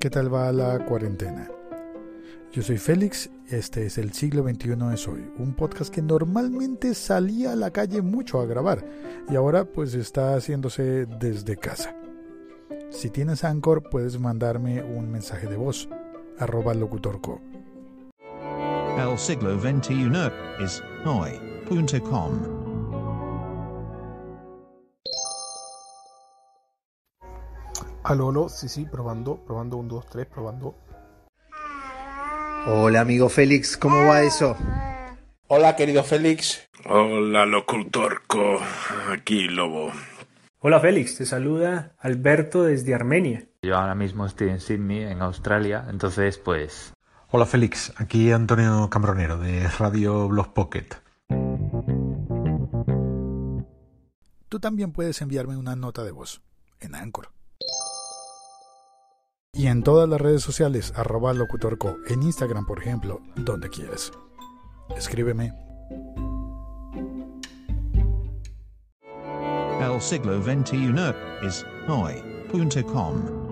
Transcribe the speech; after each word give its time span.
¿Qué 0.00 0.10
tal 0.10 0.32
va 0.32 0.50
la 0.52 0.84
cuarentena? 0.86 1.50
Yo 2.50 2.62
soy 2.62 2.78
Félix, 2.78 3.28
este 3.50 3.86
es 3.86 3.98
el 3.98 4.14
siglo 4.14 4.42
XXI 4.42 4.72
es 4.94 5.06
hoy, 5.06 5.30
un 5.38 5.54
podcast 5.54 5.92
que 5.92 6.00
normalmente 6.00 6.94
salía 6.94 7.52
a 7.52 7.56
la 7.56 7.70
calle 7.70 8.00
mucho 8.00 8.40
a 8.40 8.46
grabar 8.46 8.86
y 9.28 9.36
ahora 9.36 9.66
pues 9.66 9.92
está 9.94 10.34
haciéndose 10.34 11.04
desde 11.04 11.56
casa. 11.56 11.94
Si 12.90 13.10
tienes 13.10 13.44
Anchor 13.44 13.82
puedes 13.90 14.18
mandarme 14.18 14.82
un 14.82 15.10
mensaje 15.10 15.46
de 15.46 15.56
voz, 15.56 15.90
arroba 16.38 16.72
locutorco. 16.72 17.42
El 18.96 19.18
siglo 19.18 19.60
XXI 19.60 20.10
es 20.64 20.82
hoy.com. 21.04 22.57
Aló, 28.08 28.30
aló, 28.30 28.48
sí, 28.48 28.70
sí, 28.70 28.86
probando, 28.86 29.44
probando, 29.44 29.76
un, 29.76 29.86
dos, 29.86 30.06
tres, 30.06 30.24
probando. 30.24 30.74
Hola 32.66 33.02
amigo 33.02 33.28
Félix, 33.28 33.76
¿cómo 33.76 33.98
va 34.06 34.22
eso? 34.22 34.56
Hola, 35.48 35.76
querido 35.76 36.02
Félix. 36.02 36.70
Hola, 36.86 37.44
locutorco. 37.44 38.60
Aquí, 39.12 39.48
Lobo. 39.48 39.92
Hola 40.60 40.80
Félix, 40.80 41.18
te 41.18 41.26
saluda 41.26 41.96
Alberto 41.98 42.62
desde 42.62 42.94
Armenia. 42.94 43.46
Yo 43.60 43.76
ahora 43.76 43.94
mismo 43.94 44.24
estoy 44.24 44.48
en 44.48 44.60
Sydney, 44.60 45.02
en 45.02 45.20
Australia, 45.20 45.84
entonces 45.90 46.38
pues... 46.38 46.94
Hola 47.30 47.44
Félix, 47.44 47.92
aquí 47.98 48.32
Antonio 48.32 48.88
Cambronero 48.88 49.36
de 49.36 49.68
Radio 49.78 50.28
Blog 50.28 50.54
Pocket. 50.54 50.86
Tú 54.48 54.60
también 54.60 54.92
puedes 54.92 55.20
enviarme 55.20 55.58
una 55.58 55.76
nota 55.76 56.04
de 56.04 56.12
voz 56.12 56.40
en 56.80 56.94
Anchor. 56.94 57.37
Y 59.58 59.66
en 59.66 59.82
todas 59.82 60.08
las 60.08 60.20
redes 60.20 60.40
sociales, 60.40 60.92
arroba 60.94 61.34
locutorco, 61.34 61.96
en 62.06 62.22
Instagram 62.22 62.64
por 62.64 62.78
ejemplo, 62.78 63.20
donde 63.34 63.68
quieras. 63.68 64.12
Escríbeme. 64.96 65.52
El 69.80 70.00
siglo 70.00 70.40
XXI 70.40 70.94
es 71.42 71.66
hoy.com. 71.88 73.47